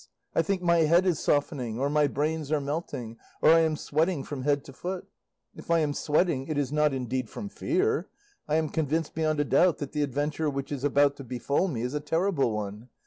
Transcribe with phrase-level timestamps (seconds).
[0.33, 4.23] I think my head is softening, or my brains are melting, or I am sweating
[4.23, 5.05] from head to foot!
[5.53, 8.09] If I am sweating it is not indeed from fear.
[8.47, 11.83] I am convinced beyond a doubt that the adventure which is about to befall me
[11.83, 12.89] is a terrible one.